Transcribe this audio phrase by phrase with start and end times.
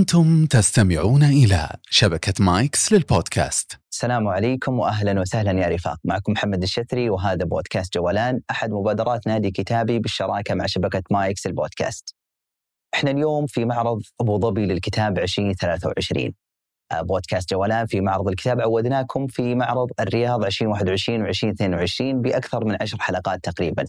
[0.00, 7.10] أنتم تستمعون إلى شبكة مايكس للبودكاست السلام عليكم واهلا وسهلا يا رفاق، معكم محمد الشثري
[7.10, 12.14] وهذا بودكاست جولان أحد مبادرات نادي كتابي بالشراكة مع شبكة مايكس البودكاست.
[12.94, 16.32] إحنا اليوم في معرض أبو ظبي للكتاب 2023.
[16.92, 22.98] آه، بودكاست جولان في معرض الكتاب عودناكم في معرض الرياض 2021 و2022 بأكثر من عشر
[23.00, 23.84] حلقات تقريبا.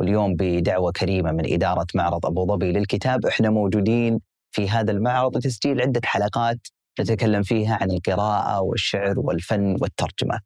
[0.00, 4.20] واليوم بدعوة كريمة من إدارة معرض أبو ظبي للكتاب إحنا موجودين
[4.54, 6.58] في هذا المعرض لتسجيل عدة حلقات
[7.00, 10.40] نتكلم فيها عن القراءة والشعر والفن والترجمة.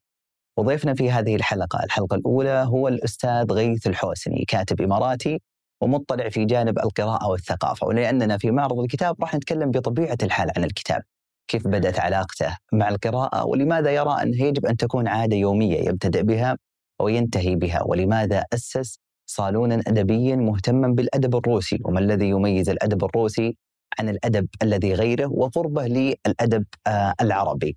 [0.59, 5.41] وضيفنا في هذه الحلقة، الحلقة الأولى هو الأستاذ غيث الحوسني، كاتب إماراتي
[5.83, 11.03] ومطلع في جانب القراءة والثقافة، ولأننا في معرض الكتاب راح نتكلم بطبيعة الحال عن الكتاب.
[11.49, 16.57] كيف بدأت علاقته مع القراءة ولماذا يرى أنها يجب أن تكون عادة يومية يبتدأ بها
[17.01, 23.57] وينتهي بها ولماذا أسس صالونا أدبيا مهتما بالأدب الروسي وما الذي يميز الأدب الروسي
[23.99, 27.77] عن الأدب الذي غيره وقربه للأدب آه، العربي.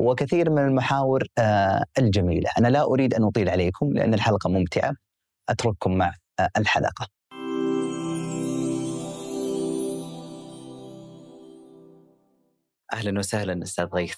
[0.00, 4.94] وكثير من المحاور آه، الجميلة، أنا لا أريد أن أطيل عليكم لأن الحلقة ممتعة.
[5.48, 7.06] أترككم مع آه، الحلقة.
[12.92, 14.16] أهلا وسهلا أستاذ غيث.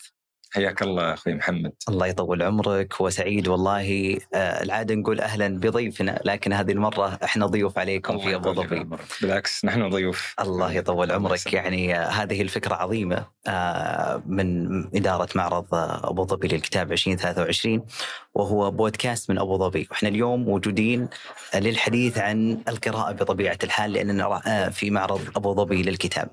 [0.54, 1.72] حياك الله أخوي محمد.
[1.88, 4.18] الله يطول عمرك وسعيد والله.
[4.34, 8.86] آه العادة نقول أهلا بضيفنا لكن هذه المرة إحنا ضيوف عليكم في أبو ظبي.
[9.22, 10.34] بالعكس نحن ضيوف.
[10.40, 11.52] الله يطول عمرك.
[11.52, 14.66] يعني آه هذه الفكرة عظيمة آه من
[14.96, 15.66] إدارة معرض
[16.04, 17.86] أبو ظبي للكتاب 2023
[18.34, 19.88] وهو بودكاست من أبو ظبي.
[19.90, 21.08] وإحنا اليوم موجودين
[21.54, 26.30] للحديث عن القراءة بطبيعة الحال لاننا في معرض أبو ظبي للكتاب.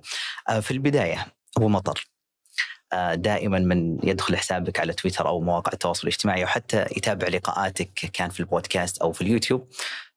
[0.61, 1.25] في البداية
[1.57, 2.07] أبو مطر.
[3.13, 8.39] دائما من يدخل حسابك على تويتر أو مواقع التواصل الاجتماعي وحتى يتابع لقاءاتك كان في
[8.39, 9.67] البودكاست أو في اليوتيوب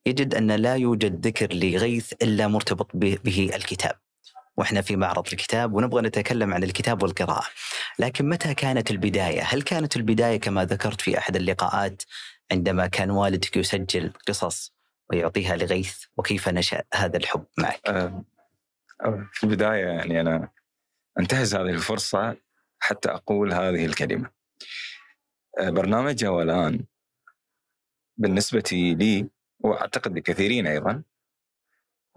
[0.06, 3.92] يجد أن لا يوجد ذكر لغيث إلا مرتبط به الكتاب.
[4.56, 7.47] وإحنا في معرض الكتاب ونبغى نتكلم عن الكتاب والقراءة.
[7.98, 12.03] لكن متى كانت البداية؟ هل كانت البداية كما ذكرت في أحد اللقاءات
[12.53, 14.75] عندما كان والدك يسجل قصص
[15.10, 18.25] ويعطيها لغيث وكيف نشأ هذا الحب معك؟ أه
[19.32, 20.49] في البداية يعني أنا
[21.20, 22.37] أنتهز هذه الفرصة
[22.84, 24.31] حتى أقول هذه الكلمة.
[25.59, 26.84] آه، برنامج جولان
[28.17, 29.28] بالنسبة لي
[29.61, 31.03] وأعتقد لكثيرين أيضا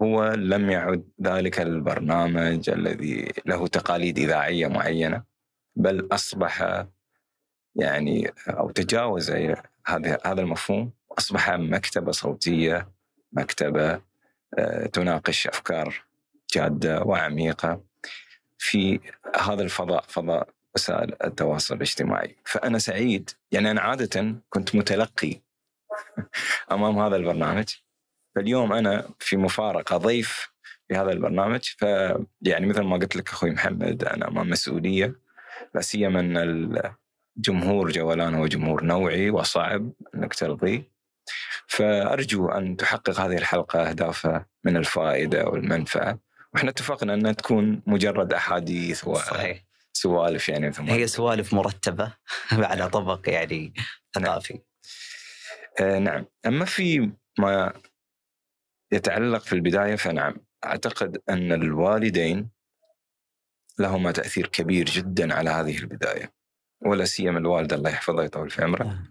[0.02, 5.24] هو لم يعد ذلك البرنامج الذي له تقاليد إذاعية معينة
[5.76, 6.84] بل أصبح
[7.76, 9.30] يعني أو تجاوز
[9.86, 12.88] هذا هذا المفهوم أصبح مكتبة صوتية
[13.32, 14.00] مكتبة
[14.58, 16.04] آه، تناقش أفكار
[16.54, 17.80] جادة وعميقة
[18.58, 19.00] في
[19.40, 22.36] هذا الفضاء فضاء وسائل التواصل الاجتماعي.
[22.44, 23.30] فأنا سعيد.
[23.52, 25.40] يعني أنا عادة كنت متلقي
[26.72, 27.74] أمام هذا البرنامج.
[28.34, 30.52] فاليوم أنا في مفارقة ضيف
[30.88, 31.62] في هذا البرنامج.
[31.62, 35.14] فيعني مثل ما قلت لك أخوي محمد أنا أمام مسؤولية.
[35.74, 36.36] لا سيما أن
[37.36, 40.98] الجمهور جولان هو جمهور نوعي وصعب أنك ترضيه
[41.66, 46.18] فأرجو أن تحقق هذه الحلقة أهدافها من الفائدة والمنفعة.
[46.54, 49.14] وإحنا اتفقنا أنها تكون مجرد أحاديث و...
[49.14, 49.67] صحيح.
[49.98, 52.14] سوالف يعني ثم هي سوالف مرتبة
[52.52, 53.74] على طبق يعني
[54.14, 54.60] ثقافي.
[55.80, 56.26] آه نعم.
[56.46, 57.72] أما في ما
[58.92, 60.36] يتعلق في البداية فنعم.
[60.64, 62.50] أعتقد أن الوالدين
[63.78, 66.32] لهما تأثير كبير جدا على هذه البداية
[66.80, 69.08] ولا سيما الوالدة الله يحفظها ويطول في عمرها نعم.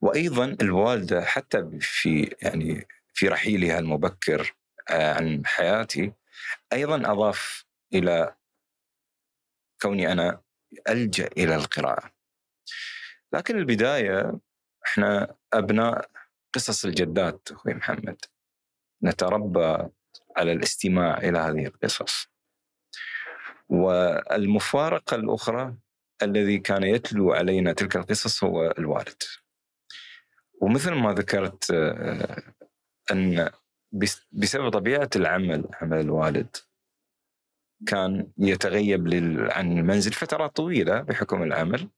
[0.00, 4.54] وأيضا الوالدة حتى في يعني في رحيلها المبكر
[4.90, 6.12] آه، عن حياتي
[6.72, 8.35] أيضا أضاف إلى
[9.82, 10.42] كوني أنا
[10.88, 12.10] ألجأ إلى القراءة.
[13.32, 14.40] لكن البداية
[14.86, 16.10] إحنا أبناء
[16.54, 18.16] قصص الجدات أخوي محمد.
[19.02, 19.88] نتربى
[20.36, 22.28] على الاستماع إلى هذه القصص.
[23.68, 25.74] والمفارقة الأخرى
[26.22, 29.22] الذي كان يتلو علينا تلك القصص هو الوالد.
[30.60, 32.42] ومثل ما ذكرت آه،
[33.12, 33.50] أن
[34.32, 36.56] بسبب طبيعة العمل عمل الوالد
[37.86, 39.08] كان يتغيب
[39.50, 41.88] عن المنزل فترات طويلة بحكم العمل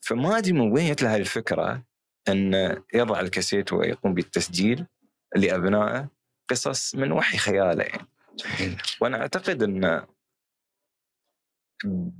[0.00, 1.82] فما أدري من وين جت له الفكرة
[2.28, 4.86] إن يضع الكاسيت ويقوم بالتسجيل
[5.36, 6.08] لأبنائه
[6.48, 8.76] قصص من وحي خياله يعني.
[9.00, 10.06] وأنا أعتقد إن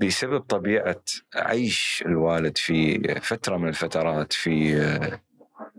[0.00, 1.02] بسبب طبيعة
[1.34, 4.76] عيش الوالد في فترة من الفترات في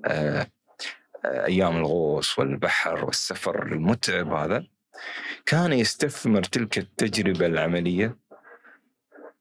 [0.05, 0.47] آه،
[1.25, 4.67] أيام الغوص والبحر والسفر المتعب هذا
[5.45, 8.17] كان يستثمر تلك التجربة العملية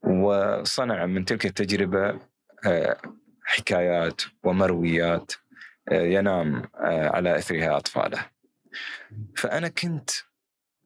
[0.02, 2.20] وصنع من تلك التجربة
[2.66, 2.96] آه،
[3.44, 5.32] حكايات ومرويات
[5.92, 8.26] آه، ينام آه، على إثرها أطفاله.
[9.36, 10.10] فأنا كنت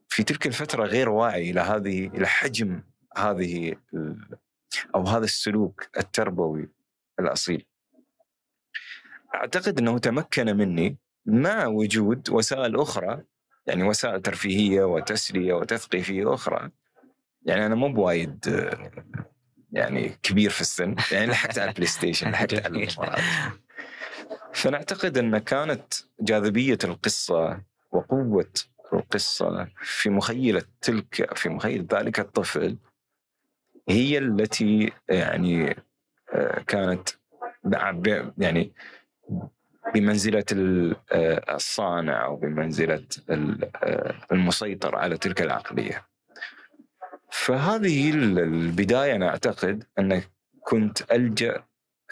[0.08, 2.82] في تلك الفترة غير واعي إلى هذه إلى حجم
[3.16, 3.76] هذه
[4.94, 6.68] أو هذا السلوك التربوي
[7.20, 7.66] الأصيل.
[9.34, 10.96] أعتقد أنه تمكن مني
[11.26, 13.24] مع وجود وسائل أخرى
[13.66, 16.70] يعني وسائل ترفيهية وتسلية وتثقيفية أخرى.
[17.42, 18.46] يعني أنا مو بوايد
[19.72, 23.18] يعني كبير في السن يعني لحقت على ال PlayStation لحقت على.
[24.52, 27.60] فنعتقد أن كانت جاذبية القصة
[27.92, 28.50] وقوة
[28.92, 32.76] القصة في مخيلة تلك في مخيلة ذلك الطفل
[33.88, 35.76] هي التي يعني
[36.32, 37.08] آه، كانت
[38.38, 38.72] يعني
[39.94, 40.44] بمنزلة
[41.12, 46.06] آه، الصانع أو بمنزلة آه، المسيطر على تلك العقلية.
[47.32, 50.22] فهذه ال- البداية أنا أعتقد أن
[50.60, 51.64] كنت ألجأ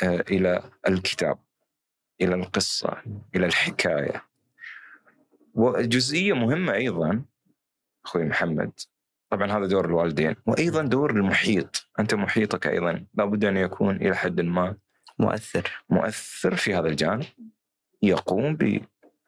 [0.03, 1.39] آه، إلى الكتاب
[2.21, 2.97] إلى القصة
[3.37, 4.25] إلى الحكاية.
[5.55, 7.23] وجزئية مهمة أيضا
[8.05, 8.73] أخوي محمد
[9.31, 11.87] طبعا هذا دور الوالدين وأيضا دور المحيط.
[12.01, 14.77] أنت محيطك أيضا لابد أن يكون إلى حد ما
[15.19, 15.71] مؤثر.
[15.91, 17.25] مؤثر في هذا الجانب.
[18.09, 18.57] يقوم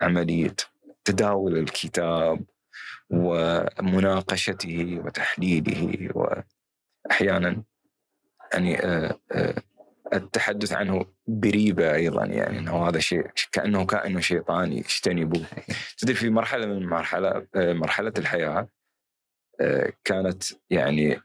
[0.01, 0.55] بعملية
[1.05, 2.45] تداول الكتاب
[3.11, 6.11] ومناقشته وتحليله
[7.05, 7.63] وأحيانا
[8.53, 9.55] يعني آه، آه،
[10.15, 15.47] التحدث عنه بريبة أيضا يعني إنه هذا شيء كأنه كائن شيطاني اجتنبوه
[15.99, 18.69] تدري في مرحلة من مرحله آه، مرحلة الحياة
[20.05, 21.21] كانت يعني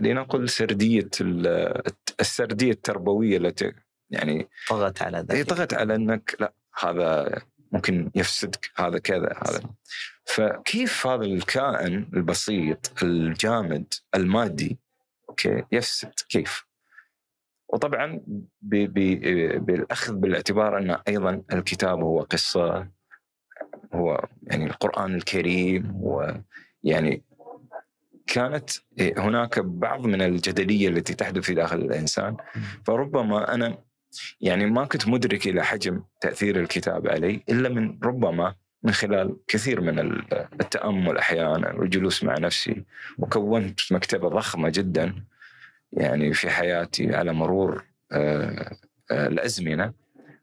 [0.00, 1.82] لنقل سردية ال-
[2.20, 3.72] السردية التربوية التي
[4.10, 7.42] يعني طغت على ذلك طغت على إنك لا هذا
[7.72, 9.60] ممكن يفسدك هذا كذا هذا.
[10.24, 14.78] فكيف هذا الكائن البسيط الجامد المادي
[15.28, 16.64] أوكي يفسد؟ كيف؟
[17.68, 18.20] وطبعا
[18.62, 18.98] ب ب
[19.66, 22.88] بالأخذ بالاعتبار أن أيضا الكتاب هو قصة
[23.94, 26.40] هو يعني القرآن الكريم هو
[26.82, 27.24] يعني
[28.26, 28.70] كانت
[29.18, 32.36] هناك بعض من الجدلية التي تحدث في داخل الإنسان.
[32.86, 33.78] فربما أنا
[34.40, 39.80] يعني ما كنت مدرك إلى حجم تأثير الكتاب علي إلا من ربما من خلال كثير
[39.80, 39.98] من
[40.60, 42.84] التأمل أحيانا والجلوس مع نفسي.
[43.18, 45.14] وكونت مكتبة ضخمة جدا
[45.92, 48.76] يعني في حياتي على مرور آه،
[49.10, 49.92] آه، الأزمنة.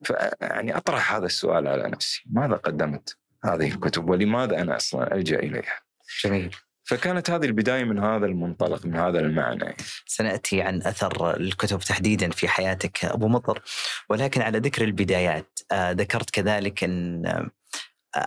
[0.03, 2.23] فيعني أطرح هذا السؤال على نفسي.
[2.31, 5.81] ماذا قدمت هذه الكتب؟ ولماذا أنا أصلا ألجأ إليها؟
[6.23, 6.55] جميل.
[6.83, 9.75] فكانت هذه البداية من هذا المنطلق من هذا المعنى.
[10.05, 13.61] سنأتي عن أثر الكتب تحديدا في حياتك أبو مطر.
[14.09, 17.49] ولكن على ذكر البدايات آه، ذكرت كذلك أن آه،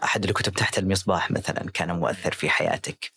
[0.05, 3.13] أحد الكتب تحت المصباح مثلا كان مؤثر في حياتك.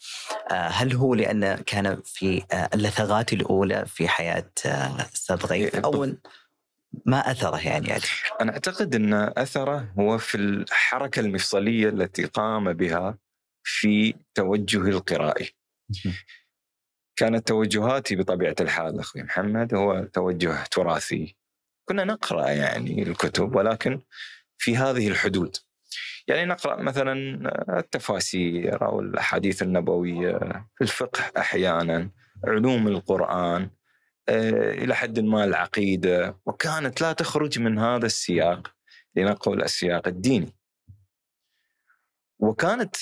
[0.52, 2.44] آه، هل هو لأن كان في
[2.74, 4.52] اللثغات الأولى في حياة
[5.14, 6.08] أستاذ غيث؟ أو
[7.06, 8.04] ما أثره يعني؟ عليك؟
[8.42, 13.18] أنا أعتقد أن أثره هو في الحركة المفصلية التي قام بها
[13.70, 15.50] في توجهي القرائي.
[17.16, 21.38] كانت توجهاتي بطبيعة الحال أخوي محمد هو توجه تراثي.
[21.86, 24.02] كنا نقرأ يعني الكتب ولكن
[24.58, 25.58] في هذه الحدود.
[26.28, 27.14] يعني نقرأ مثلا
[27.80, 30.38] التفاسير أو الأحاديث النبوية
[30.76, 32.12] في الفقه أحيانا
[32.46, 33.70] علوم القرآن
[34.30, 38.74] إلى حد ما العقيدة وكانت لا تخرج من هذا السياق
[39.16, 40.54] لنقول السياق الديني.
[42.40, 42.96] وكانت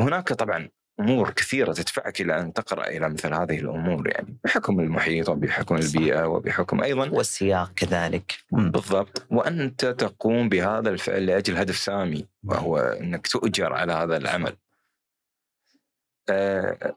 [0.00, 0.68] هناك طبعا
[1.00, 6.24] أمور كثيرة تدفعك إلى أن تقرأ إلى مثل هذه الأمور يعني بحكم المحيط وبحكم البيئة
[6.26, 8.38] وبحكم أيضا والسياق كذلك.
[8.52, 9.26] بالضبط.
[9.30, 14.56] وأنت تقوم بهذا الفعل لأجل هدف سامي وهو أنك تؤجر على هذا العمل.
[16.28, 16.96] آه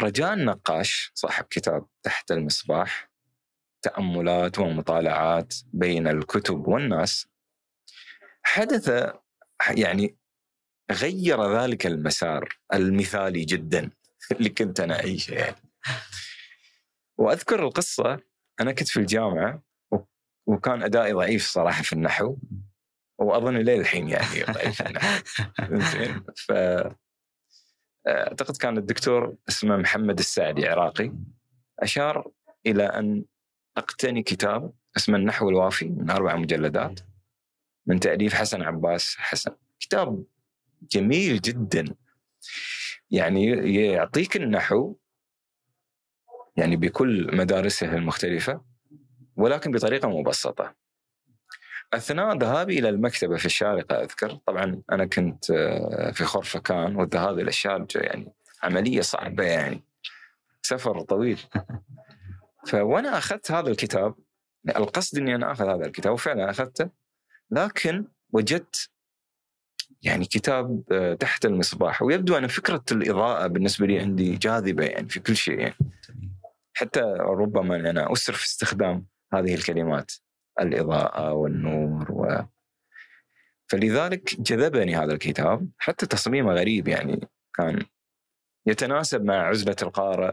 [0.00, 3.10] رجاء النقاش صاحب كتاب تحت المصباح
[3.82, 7.28] تأملات ومطالعات بين الكتب والناس
[8.42, 9.12] حدث
[9.70, 10.16] يعني
[10.90, 13.90] غير ذلك المسار المثالي جدا
[14.32, 15.56] اللي كنت أنا أعيشه يعني.
[17.18, 18.20] وأذكر القصة
[18.60, 19.62] أنا كنت في الجامعة
[20.46, 22.36] وكان أدائي ضعيف صراحة في النحو
[23.18, 25.22] وأظن ليه الحين يعني ضعيف في النحو.
[25.92, 26.24] زين.
[26.36, 26.52] ف
[28.08, 31.12] أعتقد كان الدكتور اسمه محمد السعدي عراقي
[31.80, 32.30] أشار
[32.66, 33.24] إلى أن
[33.76, 37.00] أقتني كتاب اسمه النحو الوافي من أربع مجلدات
[37.86, 39.52] من تأليف حسن عباس حسن.
[39.80, 40.24] كتاب
[40.82, 41.84] جميل جدا.
[43.10, 44.96] يعني يعطيك النحو
[46.56, 48.64] يعني بكل مدارسه المختلفة
[49.36, 50.74] ولكن بطريقة مبسطة.
[51.94, 54.38] اثناء ذهابي إلى المكتبة في الشارقة أذكر.
[54.46, 55.44] طبعا أنا كنت
[56.14, 58.32] في خرفكان والذهاب إلى الشارقة يعني
[58.62, 59.84] عملية صعبة يعني.
[60.62, 61.40] سفر طويل.
[62.68, 64.14] فوأنا أخذت هذا الكتاب
[64.68, 66.90] القصد إني أنا أخذ هذا الكتاب وفعلا أخذته
[67.50, 68.90] لكن وجدت
[70.02, 72.02] يعني كتاب آه، تحت المصباح.
[72.02, 75.74] ويبدو أن فكرة الإضاءة بالنسبة لي عندي جاذبة يعني في كل شيء يعني.
[76.74, 80.12] حتى ربما أنا اسر في استخدام هذه الكلمات
[80.60, 82.42] الإضاءة والنور و.
[83.70, 85.68] فلذلك جذبني هذا الكتاب.
[85.78, 87.82] حتى تصميمه غريب يعني كان
[88.66, 90.32] يتناسب مع عزلة القارئ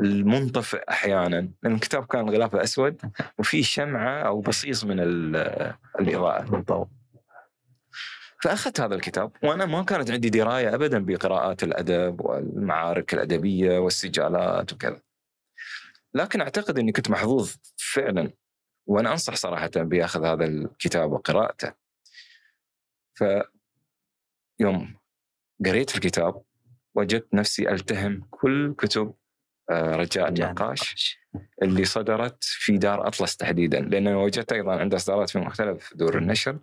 [0.00, 1.48] المنطفئ أحيانا.
[1.62, 3.00] لأن الكتاب كان غلافه أسود
[3.38, 6.42] وفي شمعة أو بصيص من ال- الإضاءة.
[6.50, 6.88] بالضبط
[8.42, 15.00] فأخذت هذا الكتاب وأنا ما كانت عندي دراية ابدا بقراءات الأدب والمعارك الأدبية والسجالات وكذا.
[16.14, 18.32] لكن أعتقد إني كنت محظوظ فعلا
[18.86, 21.72] وأنا أنصح صراحة بأخذ هذا الكتاب وقراءته.
[23.14, 23.24] ف
[24.60, 24.96] يوم
[25.66, 26.42] قريت الكتاب
[26.94, 29.14] وجدت نفسي ألتهم كل كتب
[29.70, 31.18] آه، رجاء النقاش
[31.62, 36.58] اللي صدرت في دار أطلس تحديدا لأن وجدت أيضا عنده إصدارات في مختلف دور النشر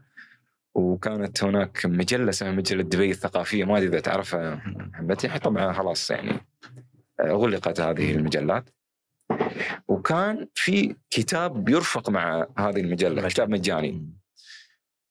[0.78, 6.12] وكانت هناك مجلة اسمها مجلة دبي الثقافية ما أدري إذا تعرفها محمد يعني طبعا خلاص
[6.12, 6.32] يعني
[7.20, 8.70] آه، غلقت هذه المجلات.
[9.88, 14.14] وكان في كتاب يرفق مع هذه المجلة كتاب مجاني.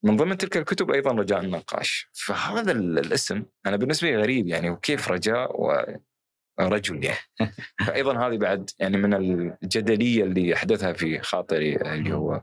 [0.03, 2.09] من ضمن تلك الكتب أيضا رجاء النقاش.
[2.13, 5.61] فهذا ال- الاسم أنا بالنسبة لي غريب يعني وكيف رجاء
[6.59, 7.19] ورجل يعني.
[7.87, 12.41] فايضا هذه بعد يعني من الجدلية اللي أحدثها في خاطري اللي هو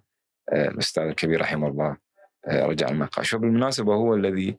[0.53, 1.97] آه، الأستاذ الكبير رحمه الله.
[2.49, 4.59] آه، رجاء النقاش وبالمناسبه هو الذي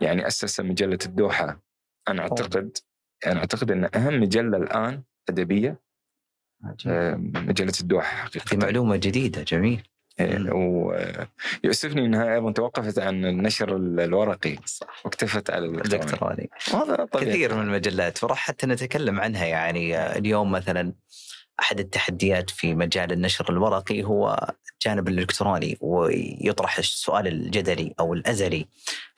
[0.00, 1.60] يعني أسس مجلة الدوحة.
[2.08, 2.78] أنا أعتقد
[3.26, 5.80] أنا أعتقد أن أهم مجلة الآن أدبية
[6.86, 9.82] آه، مجلة الدوحة هذه حقيقه معلومة جديدة جميل.
[10.20, 15.02] إيه، ويؤسفني أنها أيضا توقفت عن النشر الورقي صح.
[15.04, 16.04] واكتفت على الإلكتروني.
[16.04, 16.50] الإلكتروني.
[16.74, 17.32] هذا طبيعي.
[17.32, 20.92] كثير من المجلات وراح حتى نتكلم عنها يعني آه، اليوم مثلا.
[21.60, 28.66] أحد التحديات في مجال النشر الورقي هو الجانب الإلكتروني ويطرح السؤال الجدلي أو الأزلي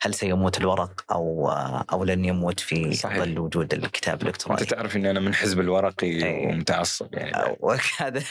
[0.01, 1.49] هل سيموت الورق أو
[1.91, 3.17] أو لن يموت في صحيح.
[3.17, 6.47] ظل وجود الكتاب الإلكتروني أنت تعرف اني أنا من حزب الورقي إيه.
[6.47, 8.23] ومتعصب يعني آه، وهذا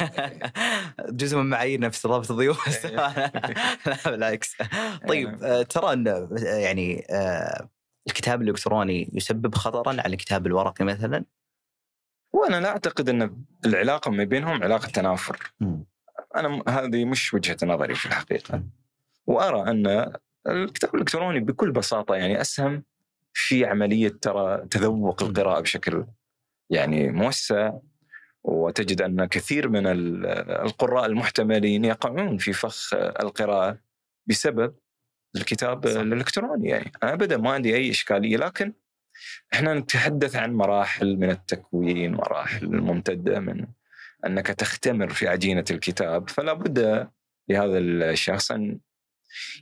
[1.09, 2.85] جزء من معاييرنا في استضافه الضيوف
[3.87, 4.57] لا بالعكس
[5.09, 7.69] طيب آه، ترى أن يعني آه،
[8.07, 11.25] الكتاب الإلكتروني يسبب خطرا على الكتاب الورقي مثلا؟
[12.33, 15.53] وأنا لا أعتقد أن العلاقة ما بينهم علاقة تنافر.
[16.37, 18.63] أنا هذه مش وجهة نظري في الحقيقة.
[19.27, 20.13] وأرى أن
[20.49, 22.83] الكتاب الإلكتروني بكل بساطة يعني أسهم
[23.35, 26.07] في عملية ترى تذوق القراءة بشكل
[26.71, 27.73] يعني موسع
[28.45, 30.27] وتجد أن كثير من ال-
[30.67, 33.79] القراء المحتملين يقعون في فخ القراءة
[34.27, 34.75] بسبب
[35.37, 36.01] الكتاب صح.
[36.01, 36.93] الإلكتروني يعني.
[37.03, 38.73] أنا أبدا ما عندي أي إشكالية لكن
[39.55, 43.67] إحنا نتحدث عن مراحل من التكوين مراحل ممتده من
[44.27, 47.09] أنك تختمر في عجينة الكتاب فلا بد
[47.49, 48.79] لهذا الشخص أن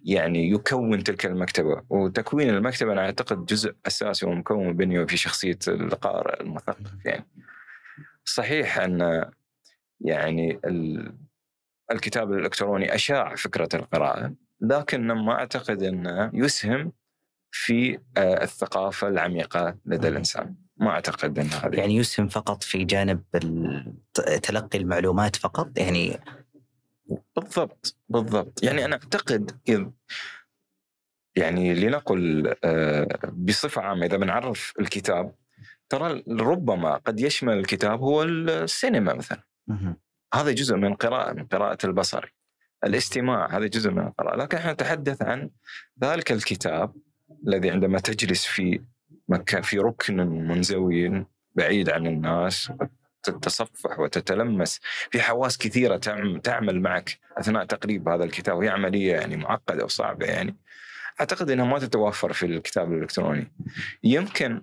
[0.05, 1.83] يعني يكون تلك المكتبة.
[1.91, 6.93] وتكوين المكتبة أنا أعتقد جزء أساسي ومكون بنيه في شخصية القارئ المثقف.
[7.05, 7.27] يعني
[8.25, 9.31] صحيح أن
[10.01, 11.15] يعني ال-
[11.93, 16.93] الكتاب الإلكتروني أشاع فكرة القراءة لكن ما أعتقد أنه يسهم
[17.51, 20.55] في آه، الثقافة العميقة لدى الإنسان.
[20.77, 23.23] ما أعتقد إن هذه يعني يسهم فقط في جانب
[24.43, 26.21] تلقي المعلومات فقط؟ يعني
[27.37, 28.63] بالضبط بالضبط.
[28.63, 29.87] يعني أنا أعتقد إذ
[31.37, 35.35] يعني لنقل آه، بصفة عامة إذا بنعرف الكتاب
[35.89, 39.43] ترى ربما قد يشمل الكتاب هو السينما مثلا.
[40.35, 42.35] هذا جزء من قراءة من قراءة البصر.
[42.85, 44.37] الاستماع هذا جزء من القراءة.
[44.37, 45.51] لكن إحنا نتحدث عن
[46.05, 46.95] ذلك الكتاب
[47.47, 48.81] الذي عندما تجلس في
[49.29, 52.73] مكان في ركن منزوي بعيد عن الناس
[53.23, 54.81] تتصفح وتتلمس.
[55.11, 58.57] في حواس كثيرة تعم- تعمل معك أثناء تقريب هذا الكتاب.
[58.57, 60.57] وهي عملية يعني معقدة وصعبة يعني.
[61.21, 63.53] أعتقد أنها ما تتوفر في الكتاب الإلكتروني.
[64.05, 64.63] يمكن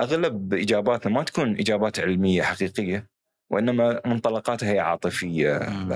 [0.00, 3.06] أغلب إجاباتنا ما تكون إجابات علمية حقيقية
[3.50, 5.88] وإنما منطلقاتها هي عاطفية مم.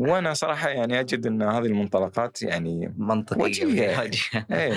[0.00, 3.98] ذاتية وأنا صراحة يعني أجد أن هذه المنطلقات يعني منطقية وجهية.
[4.00, 4.46] وجهية.
[4.52, 4.74] إيه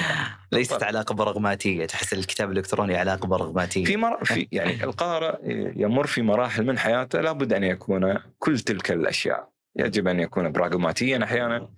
[0.51, 0.83] ليست بالضبط.
[0.83, 4.23] علاقة برغماتية تحس الكتاب الإلكتروني علاقة برغماتية في مر...
[4.25, 5.37] في يعني القارئ
[5.75, 11.23] يمر في مراحل من حياته لابد أن يكون كل تلك الأشياء يجب أن يكون براغماتيا
[11.23, 11.69] أحيانا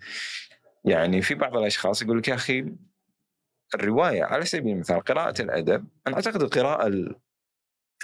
[0.85, 2.65] يعني في بعض الأشخاص يقول لك يا أخي
[3.75, 7.15] الرواية على سبيل المثال قراءة الأدب أنا أعتقد القراءة ال-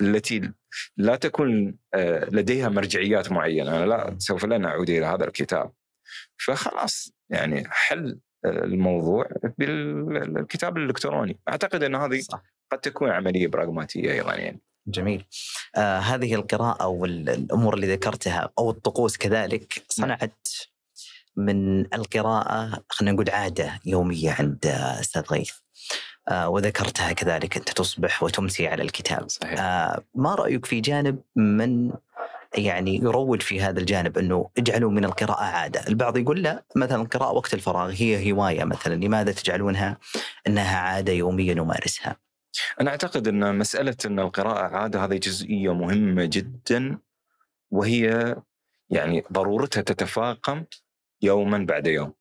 [0.01, 0.51] التي
[0.97, 3.77] لا تكون آه، لديها مرجعيات معينة.
[3.77, 5.71] أنا لا سوف لن اعود إلى هذا الكتاب.
[6.45, 11.39] فخلاص يعني حل آه، الموضوع بالكتاب الإلكتروني.
[11.49, 12.43] أعتقد أن هذه صح.
[12.71, 14.61] قد تكون عملية براغماتية أيضا يعني.
[14.87, 15.25] جميل.
[15.75, 20.47] آه هذه القراءة والأمور اللي ذكرتها أو الطقوس كذلك صنعت
[21.37, 24.65] من القراءة خلينا نقول عادة يومية عند
[24.99, 25.51] أستاذ غيث.
[26.31, 29.29] وذكرتها كذلك أنت تصبح وتمسي على الكتاب.
[29.29, 29.59] صحيح.
[29.59, 31.91] آه ما رأيك في جانب من
[32.57, 37.31] يعني يروج في هذا الجانب أنه اجعلوا من القراءة عادة، البعض يقول لا مثلا القراءة
[37.31, 39.97] وقت الفراغ هي هواية مثلا، لماذا تجعلونها
[40.47, 42.15] إنها عادة يوميا نمارسها؟
[42.81, 46.97] أنا أعتقد أن مسألة أن القراءة عادة هذه جزئية مهمة جدا
[47.71, 48.35] وهي
[48.89, 50.63] يعني ضرورتها تتفاقم
[51.21, 52.13] يوما بعد يوم.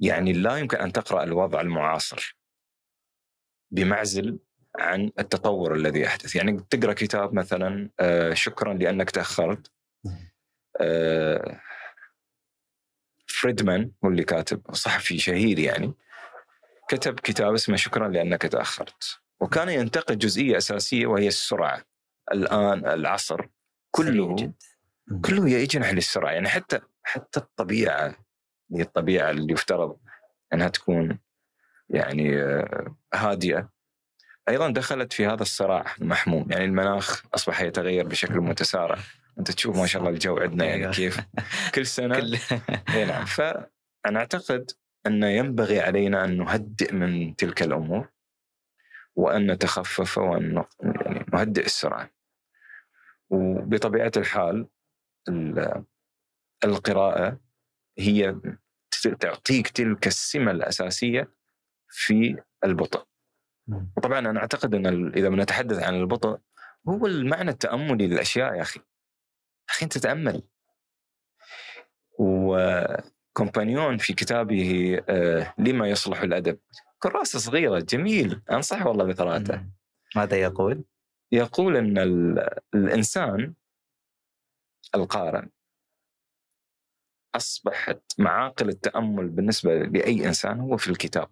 [0.00, 2.35] يعني لا يمكن أن تقرأ الوضع المعاصر.
[3.70, 4.38] بمعزل
[4.78, 9.72] عن التطور الذي يحدث، يعني تقرأ كتاب مثلا آه، شكرا لأنك تأخرت.
[10.80, 11.60] آه،
[13.26, 15.94] فريدمان هو اللي كاتب صحفي شهير يعني
[16.88, 19.18] كتب كتاب اسمه شكرا لأنك تأخرت.
[19.40, 21.84] وكان ينتقد جزئية أساسية وهي السرعة.
[22.32, 23.46] الآن العصر
[23.90, 24.52] كله.
[25.24, 26.30] كله يجنح للسرعة.
[26.32, 28.16] يعني حتى حتى الطبيعة
[28.74, 29.98] هي الطبيعة اللي يفترض
[30.52, 31.18] إنها تكون
[31.90, 33.68] يعني آه، هادئه
[34.48, 38.98] أيضا دخلت في هذا الصراع المحموم يعني المناخ أصبح يتغير بشكل متسارع.
[39.38, 40.92] أنت تشوف ما شاء الله الجو عندنا يعني أيوة.
[40.92, 41.20] كيف
[41.74, 42.20] كل سنة.
[42.20, 42.38] كل
[43.08, 43.24] نعم.
[43.24, 44.70] فأنا أعتقد
[45.06, 48.08] أن ينبغي علينا أن نهدئ من تلك الأمور
[49.16, 52.10] وأن نتخفف وأن يعني نهدئ السرعه
[53.30, 54.66] وبطبيعة الحال
[55.28, 55.84] ال-
[56.64, 57.40] القراءة
[57.98, 58.36] هي
[59.20, 61.28] تعطيك تلك السمة الأساسية
[61.88, 63.06] في البطء.
[63.96, 66.38] وطبعا أنا أعتقد أن إذا بنتحدث عن البطء
[66.88, 68.80] هو المعنى التأملي للأشياء يا أخي.
[69.68, 70.42] أخي أنت تتامل
[72.18, 76.58] وكومبانيون في كتابه آه، لما يصلح الأدب.
[76.98, 78.42] كراسة صغيرة جميل.
[78.50, 79.64] أنصح والله بقراءته
[80.16, 80.84] ماذا يقول؟
[81.32, 83.54] يقول أن ال- الإنسان
[84.94, 85.46] القارئ
[87.34, 91.28] أصبحت معاقل التأمل بالنسبة لأي إنسان هو في الكتاب.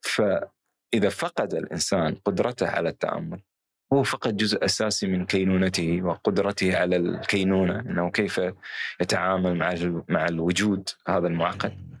[0.00, 3.40] فإذا فقد الإنسان قدرته على التأمل
[3.92, 8.40] هو فقد جزء أساسي من كينونته وقدرته على الكينونة أنه كيف
[9.00, 9.74] يتعامل مع
[10.08, 11.98] مع الوجود هذا المعقد.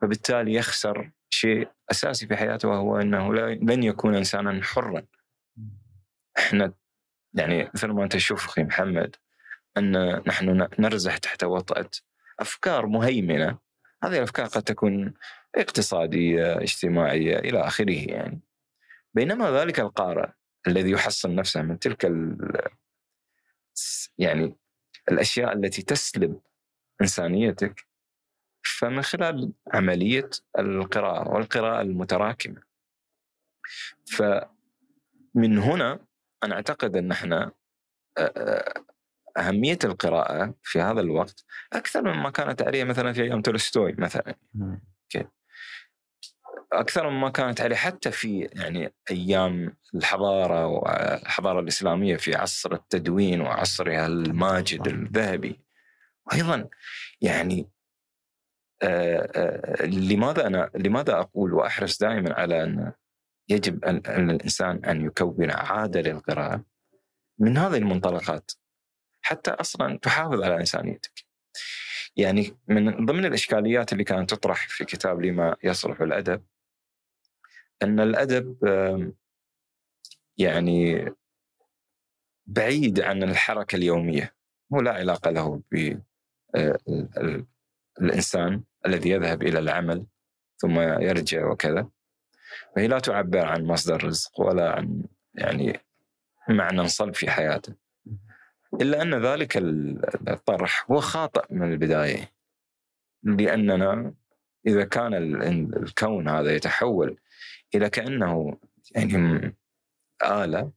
[0.00, 5.02] فبالتالي يخسر شيء أساسي في حياته وهو أنه لن يكون إنسانا حرا.
[6.38, 6.72] إحنا
[7.34, 9.16] يعني مثل ما أنت تشوف أخي محمد
[9.76, 11.90] أن نحن نرزح تحت وطأة
[12.40, 13.58] أفكار مهيمنة.
[14.04, 15.14] هذه الأفكار قد تكون
[15.56, 18.40] اقتصادية اجتماعية إلى آخره يعني.
[19.14, 20.30] بينما ذلك القارئ
[20.66, 22.68] الذي يحصن نفسه من تلك ال-
[24.18, 24.56] يعني
[25.10, 26.40] الأشياء التي تسلب
[27.02, 27.86] إنسانيتك
[28.78, 32.62] فمن خلال عملية القراءة والقراءة المتراكمة.
[34.06, 35.98] فمن هنا
[36.44, 37.52] أنا أعتقد أن إحنا
[39.36, 44.34] أهمية القراءة في هذا الوقت أكثر مما كانت عليه مثلا في أيام تولستوي مثلا.
[46.72, 54.06] أكثر مما كانت عليه حتى في يعني أيام الحضارة والحضارة الإسلامية في عصر التدوين وعصرها
[54.06, 55.60] الماجد الذهبي.
[56.26, 56.68] وأيضا
[57.20, 57.68] يعني
[58.82, 62.92] آه، آه، لماذا أنا لماذا أقول وأحرص دائما على أن
[63.48, 66.64] يجب أن الإنسان أن يكون عادة للقراءة؟
[67.38, 68.52] من هذه المنطلقات.
[69.22, 71.24] حتى أصلا تحافظ على إنسانيتك.
[72.16, 76.42] يعني من ضمن الإشكاليات اللي كانت تطرح في كتاب لما يصلح الأدب
[77.82, 78.56] أن الأدب
[80.38, 81.10] يعني
[82.46, 84.34] بعيد عن الحركة اليومية
[84.74, 85.98] هو لا علاقة له ب
[86.54, 86.78] آه،
[88.86, 90.06] الذي يذهب إلى العمل
[90.56, 91.88] ثم يرجع وكذا.
[92.76, 95.02] فهي لا تعبر عن مصدر رزق ولا عن
[95.34, 95.80] يعني
[96.48, 97.74] معنى صلب في حياته.
[98.74, 102.32] إلا أن ذلك ال- الطرح هو خاطئ من البداية.
[103.22, 104.14] لأننا
[104.66, 105.42] إذا كان ال-
[105.76, 107.16] الكون هذا يتحول
[107.74, 108.56] إلى كأنه
[108.94, 109.54] يعني
[110.22, 110.72] آلة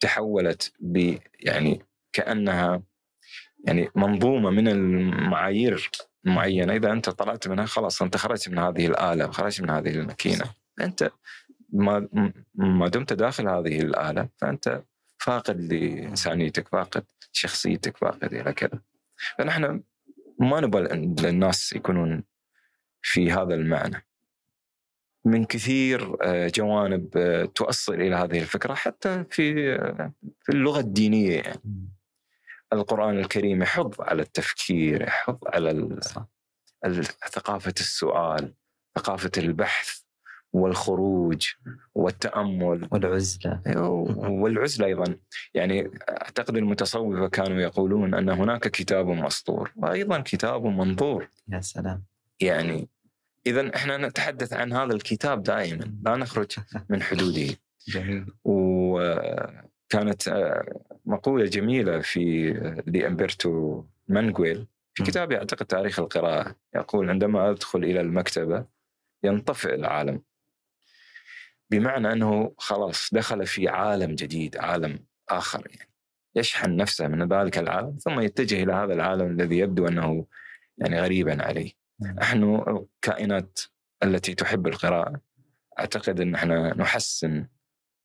[0.00, 2.82] وتحولت ب يعني كأنها
[3.66, 5.90] يعني منظومة من المعايير
[6.24, 6.76] معينة.
[6.76, 10.44] إذا أنت طلعت منها خلاص أنت خرجت من هذه الآلة وخرجت من هذه الماكينة.
[10.80, 11.10] أنت
[11.72, 12.08] ما
[12.54, 14.82] ما دمت داخل هذه الآلة فأنت
[15.18, 18.80] فاقد لإنسانيتك فاقد شخصيتك فاقد إلى كذا.
[19.38, 19.82] فنحن
[20.38, 20.92] ما نبغى
[21.28, 22.24] الناس يكونون
[23.02, 24.06] في هذا المعنى.
[25.24, 31.36] من كثير آه، جوانب آه، توصل إلى هذه الفكرة حتى في آه، في اللغة الدينية
[31.36, 31.88] يعني.
[32.72, 35.98] القرآن الكريم يحض على التفكير يحض على
[37.32, 38.54] ثقافة السؤال
[38.98, 40.00] ثقافة البحث
[40.52, 41.48] والخروج
[41.94, 42.88] والتأمل.
[42.92, 43.62] والعزلة.
[44.28, 45.16] والعزلة أيضا.
[45.54, 51.28] يعني أعتقد المتصوفة كانوا يقولون أن هناك كتاب مسطور وأيضا كتاب منظور.
[51.48, 52.09] يا سلام.
[52.40, 52.88] يعني
[53.46, 56.52] اذا إحنا نتحدث عن هذا الكتاب دائما لا نخرج
[56.88, 57.56] من حدوده.
[57.94, 58.26] جميل.
[58.44, 62.52] وكانت آه، مقولة جميلة في
[62.86, 65.06] دي البرتو مانجويل في م.
[65.06, 68.66] كتاب يعتقد تاريخ القراءة يقول عندما أدخل إلى المكتبة
[69.24, 70.22] ينطفئ العالم.
[71.70, 74.98] بمعنى أنه خلاص دخل في عالم جديد عالم
[75.28, 75.90] آخر يعني.
[76.34, 80.26] يشحن نفسه من ذلك العالم ثم يتجه إلى هذا العالم الذي يبدو أنه
[80.78, 81.79] يعني غريبا عليه.
[82.02, 83.58] نحن الكائنات
[84.02, 85.20] التي تحب القراءة.
[85.78, 87.46] أعتقد أن إحنا نحسن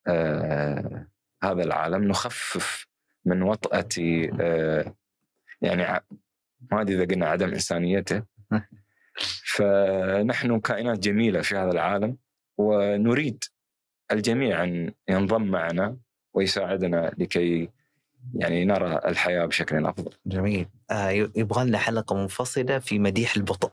[0.08, 1.08] آه
[1.44, 2.88] هذا العالم نخفف
[3.26, 3.90] من وطأة
[4.42, 4.96] آه
[5.62, 6.04] يعني
[6.72, 8.24] ما أدري إذا قلنا عدم إنسانيته.
[9.56, 12.18] فنحن كائنات جميلة في هذا العالم
[12.58, 13.44] ونريد
[14.12, 15.98] الجميع أن ينضم معنا
[16.34, 17.70] ويساعدنا لكي
[18.36, 20.12] يعني نرى الحياة بشكل أفضل.
[20.26, 20.68] جميل.
[20.92, 23.72] آه يبغى لنا حلقة منفصلة في مديح البطء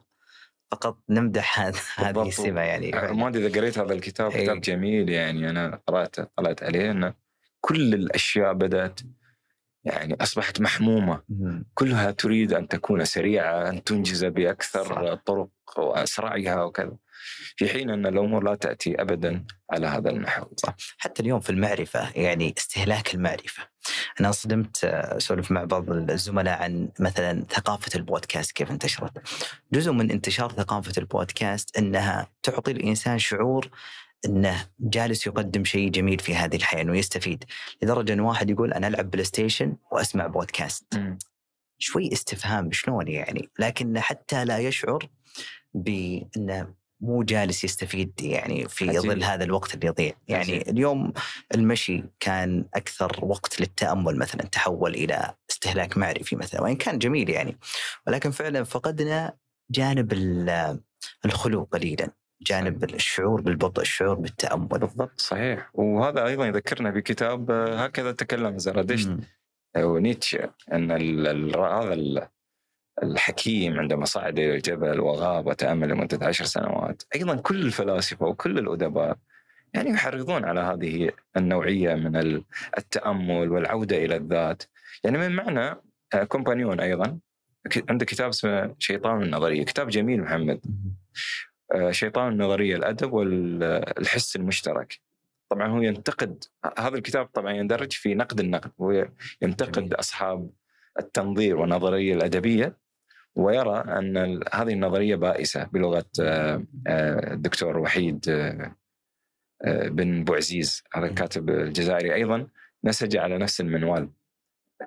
[0.72, 2.28] فقط نمدح هذا هذه.
[2.28, 4.42] السمه يعني ما أدري إذا قريت هذا الكتاب إيه.
[4.42, 7.14] كتاب جميل يعني أنا قراته طلعت عليه إنه
[7.60, 9.00] كل الأشياء بدأت
[9.84, 11.22] يعني أصبحت محمومة.
[11.74, 15.14] كلها تريد أن تكون سريعة أن تنجز بأكثر صح.
[15.14, 16.96] طرق وأسرعها وكذا
[17.56, 20.46] في حين أن الأمور لا تأتي ابدا على هذا النحو
[20.98, 23.62] حتى اليوم في المعرفة يعني استهلاك المعرفة.
[24.20, 29.12] أنا صدمت آه، أسولف مع بعض الزملاء عن مثلا ثقافة البودكاست كيف انتشرت.
[29.72, 33.70] جزء من انتشار ثقافة البودكاست أنها تعطي الإنسان شعور
[34.26, 37.44] أنه جالس يقدم شيء جميل في هذه الحياة أنه يستفيد
[37.82, 40.84] لدرجة أن واحد يقول أنا ألعب بلاي ستيشن وأسمع بودكاست.
[41.78, 45.08] شوي استفهام شلون يعني؟ لكن حتى لا يشعر
[45.74, 49.00] بأنه مو جالس يستفيد يعني في عجيب.
[49.00, 50.12] ظل هذا الوقت اللي يضيع.
[50.28, 50.68] يعني عجيب.
[50.68, 51.12] اليوم
[51.54, 57.56] المشي كان أكثر وقت للتأمل مثلا تحول إلى استهلاك معرفي مثلا وإن كان جميل يعني.
[58.06, 59.32] ولكن فعلا فقدنا
[59.70, 60.80] جانب ال-
[61.24, 62.08] الخلو قليلا
[62.42, 64.66] جانب الشعور بالبطء الشعور بالتأمل.
[64.66, 65.20] بالضبط.
[65.20, 65.70] صحيح.
[65.74, 69.08] وهذا أيضا يذكرنا بكتاب آه، هكذا تكلم زرادشت.
[69.08, 69.20] مم.
[69.76, 72.28] أو نيتشه أن ال- ال- هذا
[73.02, 77.02] الحكيم عندما صعد إلى الجبل وغاب وتأمل لمدة عشر سنوات.
[77.14, 79.16] أيضا كل الفلاسفة وكل الأدباء
[79.74, 82.44] يعني يحرضون على هذه النوعية من ال-
[82.78, 84.62] التأمل والعودة إلى الذات.
[85.04, 85.76] يعني من معنى
[86.14, 87.18] آه، كومبانيون أيضا.
[87.70, 89.64] ك- عنده كتاب اسمه شيطان النظرية.
[89.64, 90.60] كتاب جميل محمد.
[91.74, 95.00] آه، شيطان النظرية الأدب والحس المشترك.
[95.48, 96.44] طبعا هو ينتقد
[96.78, 98.70] هذا الكتاب طبعا يندرج في نقد النقد.
[98.80, 99.08] هو
[99.42, 99.94] ينتقد جميل.
[99.94, 100.50] أصحاب
[100.98, 102.81] التنظير والنظرية الأدبية.
[103.36, 111.50] ويرى أن هذه النظرية بائسة بلغة آه، آه، الدكتور وحيد آه، بن بوعزيز هذا الكاتب
[111.50, 112.46] الجزائري أيضا
[112.84, 114.08] نسج على نفس المنوال.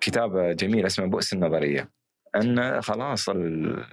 [0.02, 1.90] كتاب جميل اسمه بؤس النظرية.
[2.36, 3.28] أن خلاص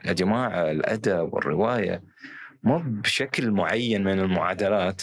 [0.05, 2.03] يا جماعة الأدب والرواية
[2.63, 5.03] مو بشكل معين من المعادلات.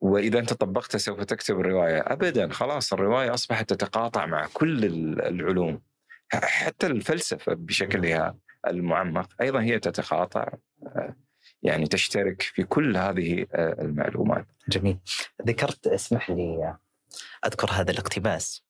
[0.00, 1.98] وإذا أنت طبقته سوف تكتب الرواية.
[2.06, 5.80] ابدا خلاص الرواية أصبحت تتقاطع مع كل ال- العلوم.
[6.32, 8.36] حتى الفلسفة بشكلها
[8.66, 11.16] المعمق أيضا هي تتقاطع آه،
[11.62, 14.46] يعني تشترك في كل هذه آه، المعلومات.
[14.68, 14.98] جميل.
[15.46, 16.76] ذكرت اسمح لي
[17.46, 18.64] أذكر هذا الاقتباس.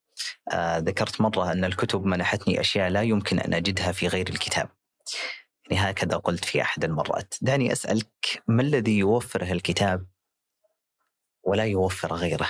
[0.52, 4.68] آه، ذكرت مرة أن الكتب منحتني أشياء لا يمكن أن أجدها في غير الكتاب.
[5.70, 7.34] يعني هكذا قلت في أحد المرات.
[7.40, 10.06] دعني أسألك ما الذي يوفره الكتاب
[11.42, 12.48] ولا يوفر غيره؟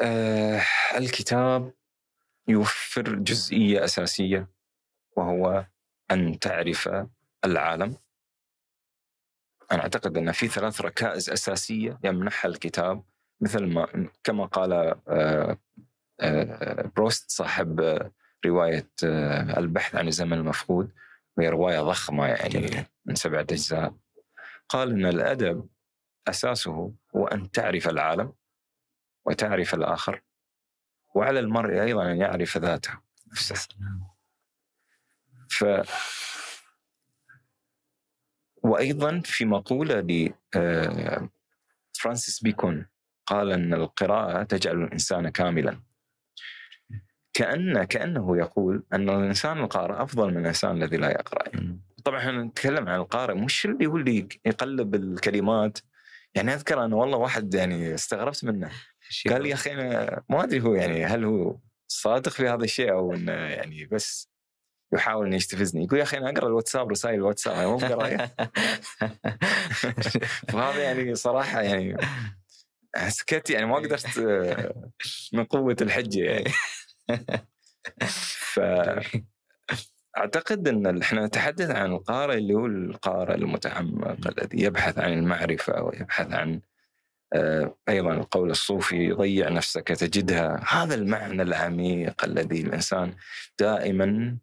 [0.00, 0.62] آه،
[0.96, 1.72] الكتاب
[2.50, 4.48] يوفر جزئية أساسية
[5.16, 5.66] وهو
[6.10, 6.88] أن تعرف
[7.44, 7.96] العالم
[9.72, 13.02] أنا أعتقد أن في ثلاث ركائز أساسية يمنحها الكتاب
[13.40, 14.72] مثل ما كما قال
[15.08, 15.58] آه،
[16.20, 17.80] آه، بروست صاحب
[18.46, 20.92] رواية آه، البحث عن الزمن المفقود
[21.36, 22.86] وهي رواية ضخمة يعني.
[23.04, 23.94] من سبعة أجزاء
[24.68, 25.68] قال إن الأدب
[26.28, 28.32] أساسه هو أن تعرف العالم
[29.26, 30.22] وتعرف الآخر
[31.14, 32.90] وعلى المرء أيضا أن يعرف ذاته.
[33.32, 33.68] نفسه
[35.50, 35.64] ف
[38.62, 41.28] وأيضا في مقولة ل آه،
[41.92, 42.86] فرانسيس بيكون
[43.26, 45.80] قال أن القراءة تجعل الإنسان كاملا.
[47.32, 51.44] كأن كأنه يقول أن الإنسان القارئ أفضل من الإنسان الذي لا يقرأ.
[52.04, 55.78] طبعا إحنا نتكلم عن القارئ مش اللي هو اللي يقلب الكلمات.
[56.34, 58.70] يعني أذكر أنا والله واحد يعني استغربت منه.
[59.30, 61.56] قال لي يا أخي أنا ما أدري هو يعني هل هو
[61.88, 64.30] صادق في هذا الشيء أو إنه يعني بس
[64.92, 65.84] يحاول إنه يستفزني.
[65.84, 68.16] يقول يا أخي أنا أقرأ الواتساب رسائل الواتساب أنا مو بقرايه
[70.52, 71.96] فهذا يعني صراحة يعني
[73.08, 74.90] سكت يعني ما قدرت آه،
[75.32, 76.52] من قوة الحجة يعني.
[78.54, 78.60] ف
[80.18, 86.32] أعتقد إن إحنا نتحدث عن القارئ اللي هو القارئ المتعمق الذي يبحث عن المعرفة ويبحث
[86.32, 86.60] عن آه،
[87.88, 93.14] أيضا القول الصوفي ضيع نفسك تجدها هذا المعنى العميق الذي الإنسان
[93.58, 94.38] دائما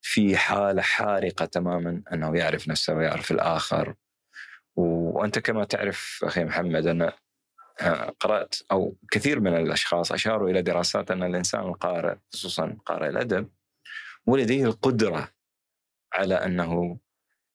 [0.00, 3.94] في حالة حارقة تماما أنه يعرف نفسه ويعرف الآخر.
[4.76, 7.12] وأنت كما تعرف أخي محمد أنا
[7.80, 13.48] آه، قرأت أو كثير من الأشخاص أشاروا إلى دراسات أن الإنسان القارئ خصوصا قارئ الأدب
[14.26, 15.28] ولديه القدرة
[16.12, 16.98] على أنه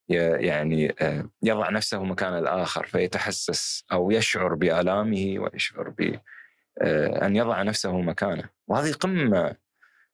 [0.10, 6.20] يعني آه، يضع نفسه مكان الآخر فيتحسس أو يشعر بآلامه ويشعر ب
[6.82, 8.50] آه، أن يضع نفسه مكانه.
[8.68, 9.56] وهذه قمة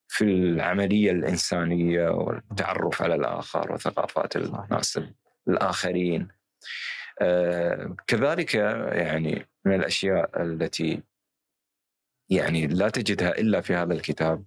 [0.07, 4.99] في العملية الإنسانية والتعرف على الآخر وثقافات الناس
[5.47, 6.27] الآخرين.
[7.21, 11.03] آه، كذلك يعني من الأشياء التي
[12.29, 14.43] يعني لا تجدها إلا في هذا الكتاب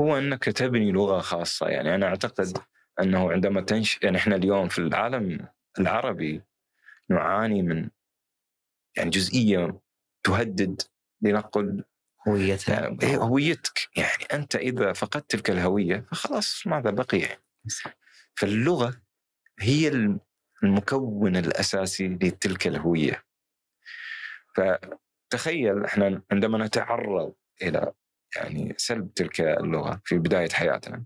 [0.00, 1.68] هو أنك تبني لغة خاصة.
[1.68, 2.58] يعني أنا أعتقد
[3.00, 5.48] إنه عندما تنش يعني إحنا اليوم في العالم
[5.80, 6.42] العربي
[7.08, 7.90] نعاني من
[8.96, 9.80] يعني جزئية
[10.24, 10.82] تهدد
[11.22, 11.84] لنقل
[12.28, 13.88] هويتها إيه، هويتك.
[13.96, 17.40] يعني أنت إذا فقدت تلك الهوية فخلاص ماذا بقي؟ يعني
[18.34, 19.00] فاللغة
[19.60, 19.88] هي
[20.62, 23.24] المكون الأساسي لتلك الهوية.
[24.54, 27.92] فتخيل إحنا عندما نتعرض إلى
[28.36, 31.04] يعني سلب تلك اللغة في بداية حياتنا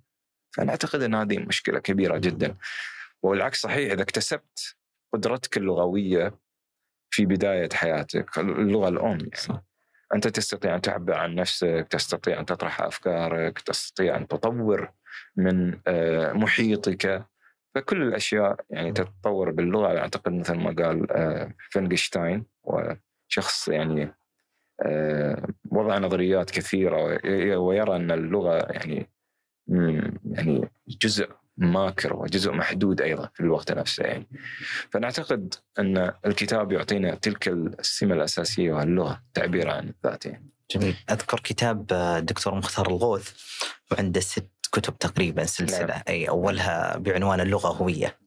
[0.53, 2.57] فأنا أعتقد أن هذه مشكلة كبيرة جدا.
[3.23, 4.77] والعكس صحيح إذا اكتسبت
[5.13, 6.35] قدرتك اللغوية
[7.11, 9.31] في بداية حياتك اللغة الأم يعني.
[9.37, 9.63] صح.
[10.15, 14.93] أنت تستطيع أن تعبر عن نفسك، تستطيع أن تطرح أفكارك، تستطيع أن تطور
[15.37, 17.27] من آه، محيطك.
[17.75, 19.99] فكل الأشياء يعني تتطور باللغة.
[19.99, 24.15] أعتقد مثل ما قال آه، فنجشتاين وشخص يعني
[24.83, 27.19] آه، وضع نظريات كثيرة
[27.57, 29.11] ويرى أن اللغة يعني
[29.69, 30.71] يعني
[31.03, 34.27] جزء ماكر وجزء محدود أيضا في الوقت نفسه يعني.
[34.91, 40.51] فنعتقد أن الكتاب يعطينا تلك السمة الأساسية وهي اللغة تعبير عن الذات يعني.
[40.71, 40.97] جميل.
[41.11, 43.33] أذكر كتاب الدكتور مختار الغوث
[43.93, 45.87] وعنده ست كتب تقريبا سلسلة.
[45.87, 46.03] نعم.
[46.09, 48.20] أي أولها بعنوان اللغة هوية.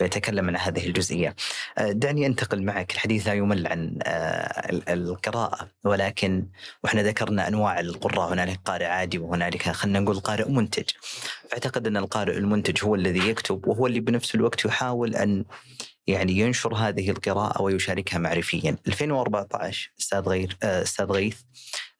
[0.00, 1.34] فيتكلم عن هذه الجزئية.
[1.78, 6.46] آه، دعني أنتقل معك الحديث لا يمل عن آه، القراءة ولكن
[6.84, 10.84] وإحنا ذكرنا أنواع القراء هنالك قارئ عادي وهنالك خلينا نقول قارئ منتج.
[11.52, 15.44] أعتقد أن القارئ المنتج هو الذي يكتب وهو اللي بنفس الوقت يحاول أن
[16.06, 18.76] يعني ينشر هذه القراءة ويشاركها معرفيا.
[18.86, 21.38] 2014 أستاذ غير آه، أستاذ غيث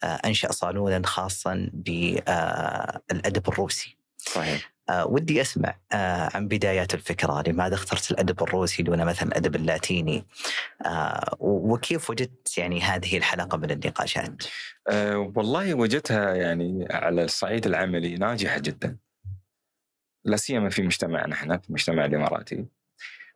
[0.04, 3.96] أنشأ صالونا خاصا بالأدب الروسي.
[4.18, 4.60] صحيح.
[4.64, 10.26] آه ودي أسمع آه عن بدايات الفكرة، لماذا اخترت الأدب الروسي دون مثلا الأدب اللاتيني؟
[10.86, 14.42] آه وكيف وجدت يعني هذه الحلقة من النقاشات؟
[14.88, 18.96] أه والله وجدتها يعني على الصعيد العملي ناجحة جدا.
[20.24, 22.66] لا سيما في مجتمعنا إحنا في المجتمع الإماراتي.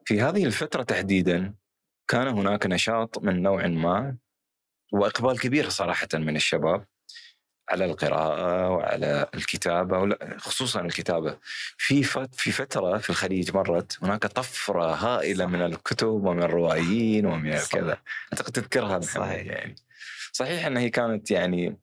[0.04, 1.54] في هذه الفترة تحديدا
[2.08, 4.16] كان هناك نشاط من نوع ما
[4.92, 6.84] وإقبال كبير صراحة من الشباب
[7.68, 11.38] على القراءة وعلى الكتابة خصوصا الكتابة.
[11.76, 17.98] في في فترة في الخليج مرت هناك طفرة هائلة من الكتب ومن الروائيين ومن كذا.
[18.32, 19.46] أعتقد تذكرها صحيح.
[19.46, 19.74] يعني
[20.32, 21.78] صحيح أنها هي كانت يعني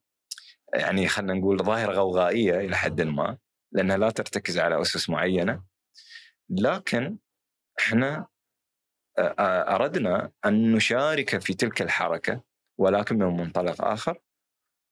[0.74, 3.38] يعني خلينا نقول ظاهرة غوغائية إلى حد ما
[3.72, 5.64] لأنها لا ترتكز على أسس معينة.
[6.50, 7.18] لكن
[7.80, 8.28] إحنا
[9.70, 12.42] أردنا أن نشارك في تلك الحركة
[12.78, 14.20] ولكن من منطلق آخر.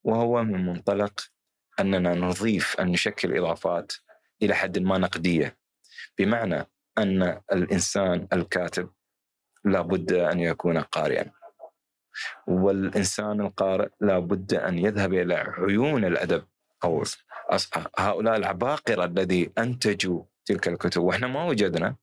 [0.04, 1.30] وهو من منطلق
[1.80, 3.94] أننا نضيف ان نشكل إضافات
[4.42, 5.58] إلى حد ما نقدية.
[6.18, 8.90] بمعنى أن الإنسان الكاتب
[9.66, 11.32] لابد أن يكون قارئا.
[12.48, 16.46] والإنسان القارئ لابد أن يذهب إلى عيون الأدب
[16.84, 17.04] أو
[17.98, 21.02] هؤلاء العباقرة الذي أنتجوا تلك الكتب.
[21.02, 21.96] وإحنا ما وجدنا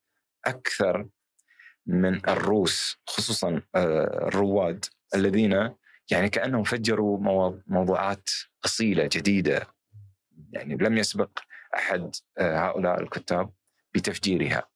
[0.47, 1.07] أكثر
[1.87, 5.75] من الروس خصوصا آه، الرواد الذين
[6.11, 7.19] يعني كأنهم فجروا
[7.67, 8.31] موضوعات
[8.65, 9.67] أصيلة جديدة.
[10.53, 11.31] يعني لم يسبق
[11.75, 13.53] أحد آه، هؤلاء الكتاب
[13.95, 14.69] بتفجيرها.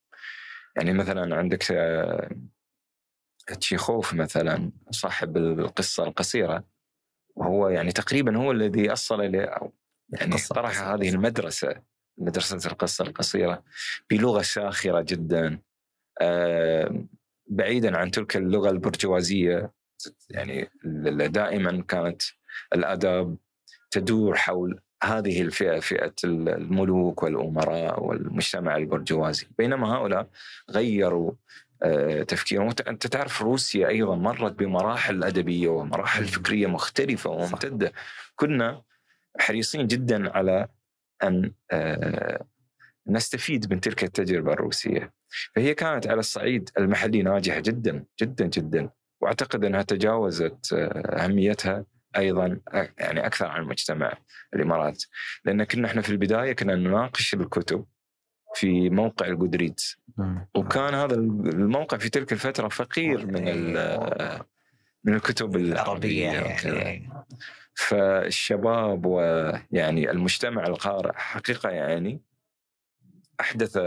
[0.76, 2.30] يعني مثلا عندك آه،
[3.60, 6.64] تشيخوف مثلا صاحب القصة القصيرة
[7.36, 9.70] وهو يعني تقريبا هو الذي أصل إلى
[10.12, 11.82] يعني طرح هذه المدرسة
[12.18, 13.64] مدرسة القصة القصيرة
[14.10, 15.60] بلغة ساخره جدا.
[16.20, 17.04] آه،
[17.46, 19.72] بعيدا عن تلك اللغة البرجوازية.
[20.30, 20.70] يعني
[21.28, 22.22] دائما كانت
[22.74, 23.36] الاداب
[23.90, 29.46] تدور حول هذه الفئة فئة الملوك والأمراء والمجتمع البرجوازي.
[29.58, 30.28] بينما هؤلاء
[30.70, 31.32] غيروا
[31.82, 32.70] آه، تفكيرهم.
[32.88, 37.92] أنت تعرف روسيا أيضا مرت بمراحل أدبية ومراحل فكرية مختلفة وممتدة.
[38.36, 38.82] كنا
[39.38, 40.68] حريصين جدا على
[41.22, 42.46] أن آه،
[43.06, 45.12] نستفيد من تلك التجربة الروسية.
[45.54, 48.90] فهي كانت على الصعيد المحلي ناجحة جدا جدا جدا.
[49.20, 51.84] وأعتقد أنها تجاوزت آه، أهميتها
[52.16, 52.60] أيضا
[52.98, 54.12] يعني أكثر عن مجتمع
[54.54, 55.04] الإمارات.
[55.44, 57.86] لأن كنا إحنا في البداية كنا نناقش الكتب
[58.54, 59.96] في موقع الجودريدز.
[60.54, 63.74] وكان هذا الموقع في تلك الفترة فقير من
[65.04, 67.10] من الكتب العربية يعني.
[67.74, 72.20] فالشباب ويعني المجتمع القارئ حقيقة يعني
[73.40, 73.78] أحدث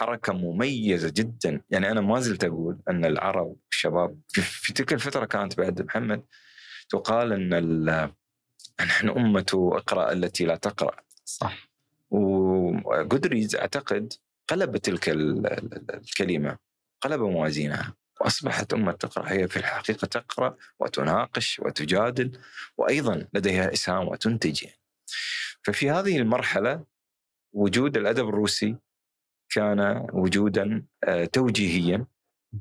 [0.00, 1.62] حركة مميزة جدا.
[1.70, 6.22] يعني أنا ما زلت أقول أن العرب الشباب في, في تلك الفترة كانت بعد محمد
[6.88, 8.12] تقال أن
[8.80, 10.96] نحن أمة اقرأ التي لا تقرأ.
[11.24, 11.70] صح.
[12.10, 14.12] وجودريدز أعتقد
[14.48, 16.58] قلب تلك الكلمة
[17.00, 19.32] قلب موازينها وأصبحت أمة تقرأ.
[19.32, 22.38] هي في الحقيقة تقرأ وتناقش وتجادل
[22.76, 24.80] وأيضا لديها اسهام وتنتج يعني.
[25.62, 26.84] ففي هذه المرحلة
[27.52, 28.76] وجود الأدب الروسي
[29.50, 32.06] كان وجودا آه، توجيهيا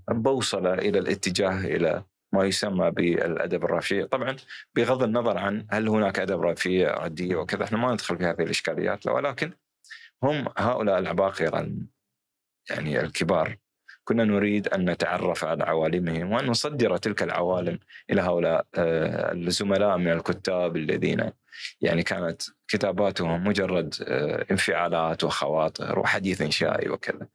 [0.10, 4.36] بوصله إلى الاتجاه إلى ما يسمى بالأدب الرافعي، طبعا
[4.76, 9.08] بغض النظر عن هل هناك أدب رافعي ردي وكذا، إحنا ما ندخل في هذه الإشكاليات
[9.08, 9.54] ولكن
[10.24, 11.72] هم هؤلاء العباقرة
[12.70, 13.58] يعني الكبار.
[14.10, 20.12] كنا نريد أن نتعرف على عوالمهم وأن نصدر تلك العوالم إلى هؤلاء آه، الزملاء من
[20.12, 21.32] الكتاب الذين
[21.82, 27.28] يعني كانت كتاباتهم مجرد آه، انفعالات وخواطر وحديث إنشائي وكذا.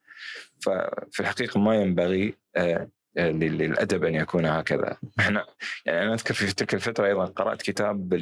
[0.62, 4.96] ففي الحقيقة ما ينبغي آه، للأدب أن يكون هكذا.
[5.20, 5.46] إحنا
[5.86, 8.14] يعني أنا أذكر في تلك الفترة أيضا قرأت كتاب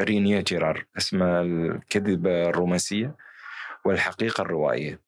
[0.00, 3.16] لرينيه جيرار اسمه الكذبة الرومانسية
[3.84, 5.00] والحقيقة الروائية.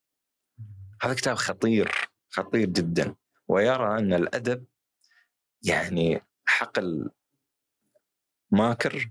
[1.02, 2.05] هذا كتاب خطير.
[2.36, 3.14] خطير جدا.
[3.48, 4.64] ويرى أن الأدب
[5.62, 7.10] يعني حقل
[8.50, 9.10] ماكر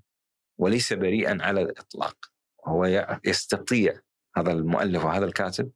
[0.58, 2.18] وليس بريئا على الإطلاق.
[2.66, 4.00] هو يستطيع
[4.38, 5.72] هذا المؤلف وهذا الكاتب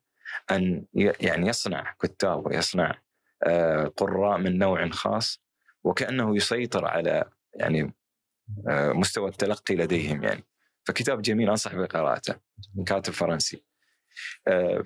[0.51, 3.01] أن يعني يصنع كتاب ويصنع
[3.43, 5.41] آه، قراء من نوع خاص
[5.83, 7.93] وكأنه يسيطر على يعني
[8.67, 10.43] آه، مستوى التلقي لديهم يعني.
[10.83, 12.35] فكتاب جميل أنصح بقراءته
[12.75, 13.63] من كاتب فرنسي.
[14.47, 14.83] آه،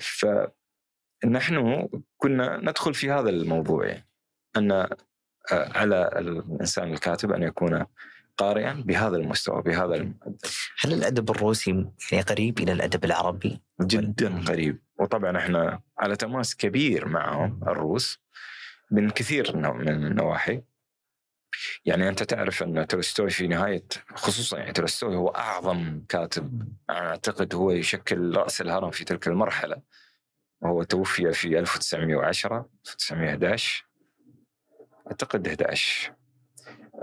[1.23, 4.07] فنحن كنا ندخل في هذا الموضوع يعني
[4.57, 4.87] ان
[5.51, 7.85] على الإنسان الكاتب أن يكون
[8.37, 10.37] قارئا بهذا المستوى بهذا المعدل
[10.79, 14.79] هل الأدب الروسي يعني قريب إلى الأدب العربي؟ جدا قريب.
[14.99, 18.19] وطبعا إحنا على تماس كبير معهم الروس
[18.91, 20.61] من كثير من النواحي.
[21.85, 23.83] يعني أنت تعرف أن تولستوي في نهاية
[24.15, 29.81] خصوصا يعني تولستوي هو أعظم كاتب أنا أعتقد هو يشكل رأس الهرم في تلك المرحلة.
[30.63, 33.85] وهو توفي في 1910 1911
[35.07, 36.13] أعتقد 11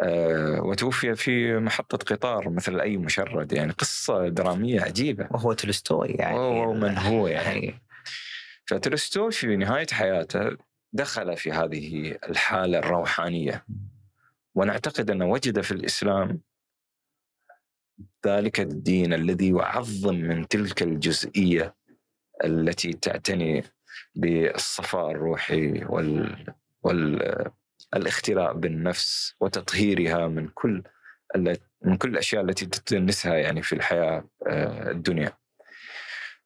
[0.00, 5.28] أه وتوفي في محطة قطار مثل أي مشرد يعني قصة درامية عجيبة.
[5.30, 6.38] وهو تولستوي يعني.
[6.38, 7.82] وهو من هو يعني.
[8.66, 10.56] فتولستوي في نهاية حياته
[10.92, 13.64] دخل في هذه الحالة الروحانية.
[14.54, 16.40] ونعتقد أنه وجد في الإسلام
[18.26, 21.79] ذلك الدين الذي يعظم من تلك الجزئية.
[22.44, 23.64] التي تعتني
[24.14, 26.46] بالصفاء الروحي وال,
[26.82, 27.50] وال
[27.94, 30.82] الاختراء بالنفس وتطهيرها من كل
[31.82, 35.32] من كل الأشياء التي تدنسها يعني في الحياة آه، الدنيا.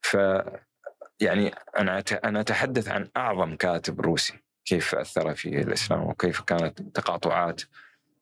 [0.03, 0.17] ف
[1.21, 7.63] يعني أنا أنا أتحدث عن أعظم كاتب روسي كيف أثر في الإسلام وكيف كانت تقاطعات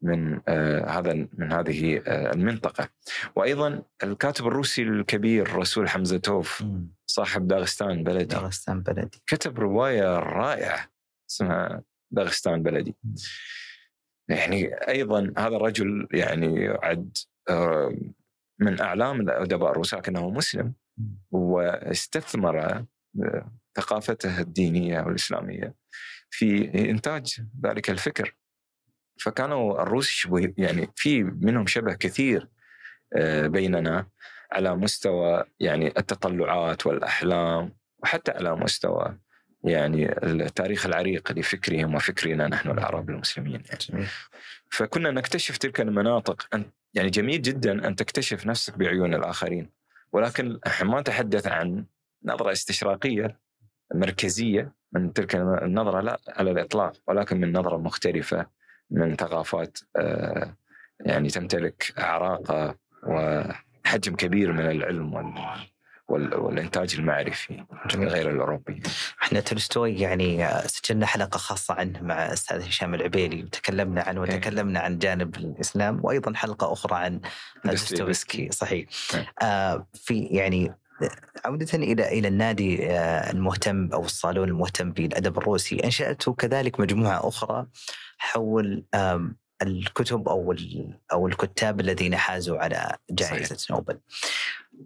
[0.03, 2.89] من آه هذا من هذه آه المنطقة
[3.37, 6.65] وأيضا الكاتب الروسي الكبير رسول حمزتوف
[7.13, 8.25] صاحب داغستان بلدي.
[8.25, 9.23] داغستان بلدي.
[9.27, 10.89] كتب رواية رائعة
[11.31, 12.97] اسمها داغستان بلدي.
[14.29, 17.17] يعني أيضا هذا الرجل يعني يعد
[17.51, 17.95] آه
[18.59, 20.75] من أعلام الأدباء الروس لكنه مسلم
[21.31, 22.85] واستثمر
[23.77, 25.75] ثقافته الدينية والإسلامية
[26.31, 28.37] في إنتاج ذلك الفكر.
[29.21, 32.49] فكانوا الروس يعني في منهم شبه كثير
[33.17, 34.07] آه، بيننا.
[34.53, 39.19] على مستوى يعني التطلعات والأحلام وحتى على مستوى
[39.65, 44.07] يعني التاريخ العريق لفكرهم وفكرنا نحن العرب المسلمين يعني.
[44.71, 49.71] فكنا نكتشف تلك المناطق أن يعني جميل جدا أن تكتشف نفسك بعيون الآخرين
[50.13, 51.85] ولكن ما نتحدث عن
[52.25, 53.39] نظرة استشراقية
[53.95, 58.47] مركزية من تلك النظرة لا على الإطلاق ولكن من نظرة مختلفة
[58.91, 60.57] من ثقافات آه،
[61.01, 62.77] يعني تمتلك اعراقها
[63.85, 65.35] حجم كبير من العلم وال
[66.09, 67.65] وال- والإنتاج المعرفي
[67.97, 68.83] غير الأوروبي.
[69.23, 74.37] إحنا تولستوي يعني سجلنا حلقة خاصة عنه مع الاستاذ هشام العبيلي وتكلمنا عنه إيه.
[74.37, 77.21] وتكلمنا عن جانب الإسلام وأيضا حلقة أخرى عن
[77.65, 79.33] دوستويفسكي صحيح إيه.
[79.43, 80.75] آه في يعني
[81.45, 87.67] عودة إلى إلى النادي آه، المهتم أو الصالون المهتم بالأدب الروسي أنشأته كذلك مجموعة أخرى
[88.19, 88.85] حول
[89.63, 93.99] الكتب أو ال- أو الكتاب الذين حازوا على جائزة نوبل.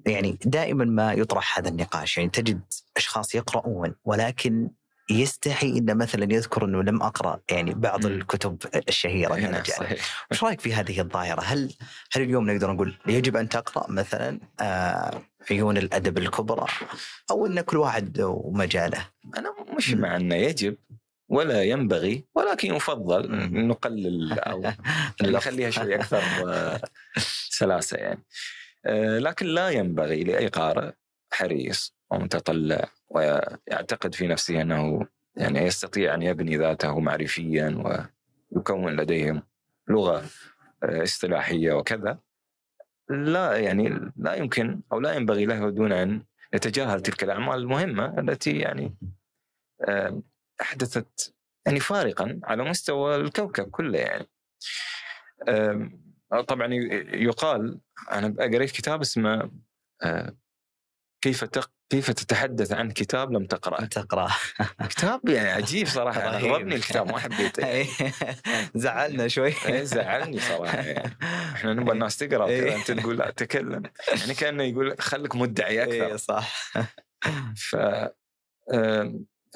[0.06, 2.60] يعني دائما ما يطرح هذا النقاش يعني تجد
[2.96, 4.70] أشخاص يقرؤون ولكن
[5.10, 8.06] يستحي إن مثلا يذكر أنه لم أقرأ يعني بعض.
[8.06, 8.58] الكتب
[8.88, 9.76] الشهيرة من هنا الرجال.
[9.76, 10.26] صحيح.
[10.30, 11.74] وش رأيك في هذه الظاهرة؟ هل
[12.12, 16.66] هل اليوم نقدر نقول يجب أن تقرأ مثلا آه، عيون الأدب الكبرى
[17.30, 19.08] أو إن كل واحد ومجاله؟
[19.38, 19.90] أنا مش.
[19.90, 20.76] مع إنه يجب
[21.28, 23.30] ولا ينبغي ولكن يفضل.
[23.66, 24.62] نقلل أو
[25.22, 26.22] نخليها شوي أكثر
[27.50, 28.24] سلاسة يعني.
[28.86, 30.92] آه، لكن لا ينبغي لأي قارئ
[31.32, 35.06] حريص ومتطلع ويعتقد في نفسه أنه
[35.36, 37.82] يعني يستطيع أن يبني ذاته معرفيا
[38.52, 39.46] ويكون لديه
[39.88, 40.24] لغة
[40.82, 42.18] آه، اصطلاحية وكذا
[43.10, 46.22] لا يعني لا يمكن أو لا ينبغي له دون أن
[46.54, 48.96] يتجاهل تلك الأعمال المهمة التي يعني
[49.88, 50.22] آه،
[50.60, 51.34] أحدثت
[51.66, 54.28] يعني فارقا على مستوى الكوكب كله يعني.
[56.48, 56.74] طبعا
[57.14, 57.80] يقال
[58.12, 59.50] أنا قريت كتاب اسمه
[60.02, 60.36] آه،
[61.20, 61.70] كيف تق...
[61.90, 64.28] كيف تتحدث عن كتاب لم تقرأه تقرا
[64.90, 66.38] كتاب يعني عجيب صراحة.
[66.38, 67.86] غضبني الكتاب ما حبيته يعني.
[68.74, 71.16] زعلنا شوي إيه، زعلني صراحة يعني.
[71.54, 72.76] إحنا نبغى الناس تقرأ إيه.
[72.76, 76.72] أنت تقول لا تكلم يعني كأنه يقول خليك مدعي أكثر صح
[77.56, 77.76] ف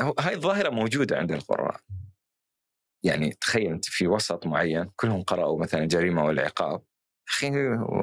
[0.01, 1.81] هاي الظاهرة موجودة عند القراء.
[3.03, 6.83] يعني تخيل أنت في وسط معين كلهم قرأوا مثلا جريمة والعقاب
[7.31, 7.51] أخي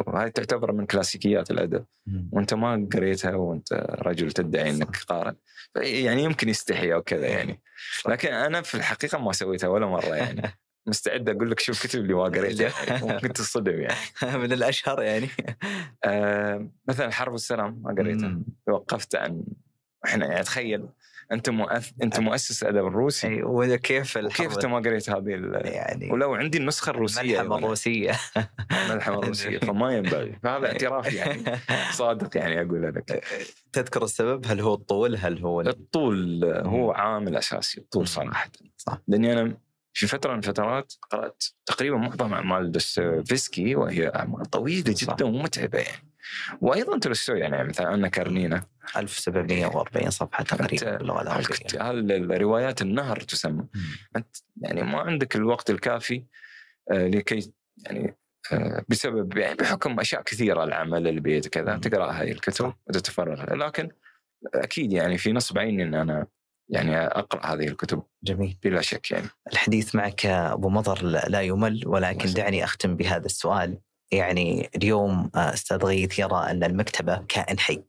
[0.07, 1.85] هاي تعتبر من كلاسيكيات الأدب.
[2.31, 5.33] وأنت ما قريتها وأنت رجل تدعي أنك قارئ.
[5.75, 7.61] يعني يمكن يستحي أو كذا يعني.
[8.07, 10.41] لكن أنا في الحقيقة ما سويتها ولا مرة يعني.
[10.87, 13.13] مستعد أقول لك شوف كتب اللي ما قريتها يعني.
[13.13, 13.95] ممكن تصدم يعني.
[14.43, 15.29] من الأشهر يعني.
[16.03, 18.39] آه مثلا حرب السلام ما قريتها.
[18.65, 19.43] توقفت عن
[20.05, 20.89] إحنا يعني تخيل
[21.31, 21.91] أنت مؤث...
[22.03, 25.61] أنت مؤسس الادب الروسي أي وكيف وكيف الحرب أنت ما قريت هذه ال...
[25.65, 28.19] يعني ولو عندي النسخة الروسية الملحمه الروسيه
[28.71, 30.39] الملحمه الروسيه فما ينبغي.
[30.43, 31.43] فهذا اعتراف يعني.
[31.91, 33.23] صادق يعني أقول لك.
[33.73, 38.51] تذكر السبب؟ هل هو الطول؟ هل هو الطول هو عامل أساسي الطول صراحة.
[38.77, 39.01] صح.
[39.07, 39.57] لأني أنا
[39.93, 44.95] في فترة من الفترات قرأت تقريبا معظم أعمال دوستويفسكي وهي أعمال طويلة.
[44.97, 46.06] جدا ومتعبة يعني.
[46.61, 48.63] وأيضا تولستوي يعني مثلا انا كارنينا
[48.97, 51.81] 1740 صفحة تقريبا باللغة العربية.
[51.81, 53.65] هل روايات النهر تسمى؟
[54.15, 56.23] أنت يعني ما عندك الوقت الكافي
[56.91, 57.53] آه، لكي
[57.85, 58.17] يعني
[58.51, 61.77] آه، بسبب يعني بحكم أشياء كثيرة العمل البيت كذا.
[61.77, 63.53] تقرأ هاي الكتب وتتفرغ.
[63.53, 63.89] لكن
[64.53, 66.27] أكيد يعني في نصب عيني إن أنا
[66.69, 68.57] يعني أقرأ هذه الكتب جميل.
[68.63, 69.27] بلا شك يعني.
[69.51, 73.77] الحديث معك أبو مضر لا يمل ولكن دعني أختم بهذا السؤال.
[74.11, 77.83] يعني اليوم آه، أستاذ غيث يرى أن المكتبة كائن حي.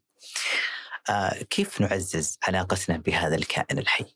[1.11, 4.07] آه، كيف نعزز علاقتنا بهذا الكائن الحي؟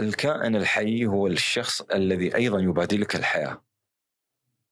[0.00, 3.64] الكائن الحي هو الشخص الذي أيضا يبادلك الحياة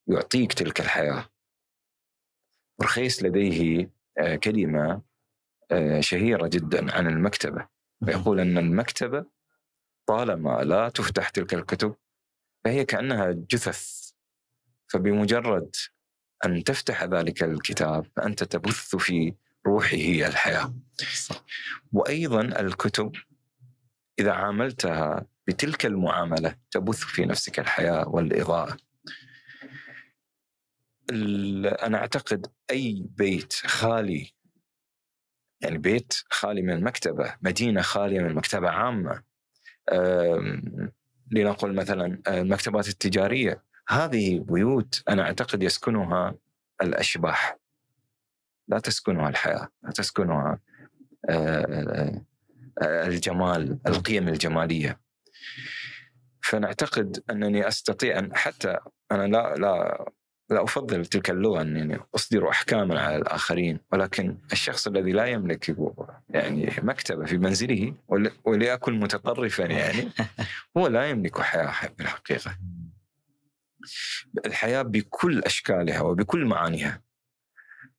[0.07, 1.25] يعطيك تلك الحياة.
[2.79, 5.13] برخيس لديه آه، كلمة
[6.01, 7.69] شهيرة جدا عن المكتبة.
[8.03, 9.25] ويقول أن المكتبة
[10.07, 11.95] طالما لا تفتح تلك الكتب
[12.65, 14.02] فهي كأنها جثث.
[14.93, 15.77] فبمجرد
[16.45, 19.35] أن تفتح ذلك الكتاب فأنت تبث في
[19.67, 19.97] روحه
[20.29, 20.75] الحياة.
[21.93, 23.13] وأيضا الكتب
[24.19, 28.77] إذا عاملتها بتلك المعاملة تبث في نفسك الحياة والإضاءة.
[31.11, 34.33] ال- أنا أعتقد أي بيت خالي
[35.61, 39.23] يعني بيت خالي من المكتبة مدينة خالية من مكتبه عامة
[39.93, 40.93] أم،
[41.31, 46.35] لنقل مثلا المكتبات التجارية هذه بيوت أنا أعتقد يسكنها
[46.83, 47.57] الأشباح.
[48.69, 50.59] لا تسكنها الحياة لا تسكنها
[51.31, 52.23] آه،
[52.83, 55.01] آه، الجمال القيم الجمالية.
[56.43, 58.77] فنعتقد أنني أستطيع أن حتى
[59.13, 60.05] أنا لا لا
[60.51, 65.77] لا أفضل تلك اللغة أنني أصدر أحكاما على الآخرين ولكن الشخص الذي لا يملك
[66.29, 70.09] يعني مكتبة في منزله ول- وليكن متطرفا يعني
[70.77, 72.57] هو لا يملك حياة في الحقيقة.
[74.47, 77.03] الحياة بكل أشكالها وبكل معانيها.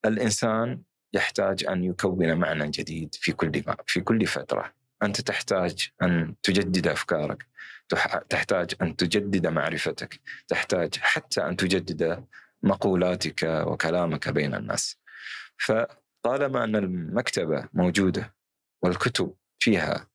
[0.06, 0.82] الإنسان
[1.14, 4.74] يحتاج أن يكون معنى جديد في كل في كل فترة.
[5.04, 7.46] أنت تحتاج أن تجدد أفكارك
[7.90, 12.26] تح- تحتاج أن تجدد معرفتك تحتاج حتى أن تجدد
[12.64, 14.98] مقولاتك وكلامك بين الناس.
[15.58, 18.36] فطالما أن المكتبة موجودة
[18.82, 20.08] والكتب فيها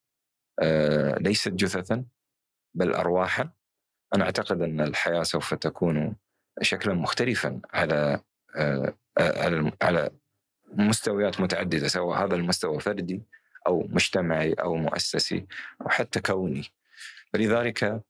[0.63, 2.05] آه، ليست جثثا
[2.75, 3.51] بل أرواحا
[4.15, 6.17] أنا أعتقد أن الحياة سوف تكون
[6.63, 8.21] شكلا مختلفا على
[8.57, 10.11] آه، على على
[10.73, 13.23] مستويات متعددة سواء هذا المستوى فردي
[13.67, 15.47] أو مجتمعي أو مؤسسي
[15.83, 16.65] أو حتى كوني.
[17.33, 18.03] فلذلك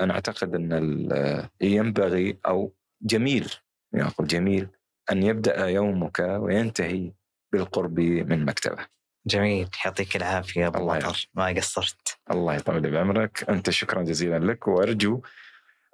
[0.00, 3.52] أنا أعتقد أن ينبغي أو جميل
[3.92, 4.68] يعني أقول جميل
[5.12, 7.12] أن يبدأ يومك وينتهي
[7.52, 8.86] بالقرب من مكتبه.
[9.26, 9.68] جميل.
[9.84, 11.28] يعطيك العافية أبو بكر.
[11.34, 12.18] ما قصرت.
[12.30, 13.50] الله يطول بعمرك.
[13.50, 14.68] أنت شكرا جزيلا لك.
[14.68, 15.22] وأرجو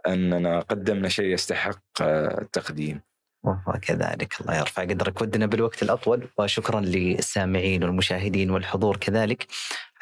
[0.07, 3.01] أننا قدمنا شيء يستحق التقديم.
[3.45, 5.21] وكذلك الله يرفع قدرك.
[5.21, 9.47] ودنا بالوقت الأطول وشكرا للسامعين والمشاهدين والحضور كذلك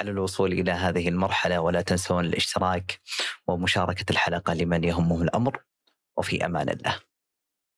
[0.00, 1.60] على الوصول إلى هذه المرحلة.
[1.60, 3.00] ولا تنسون الاشتراك
[3.46, 5.62] ومشاركة الحلقة لمن يهمه الأمر.
[6.16, 7.09] وفي أمان الله.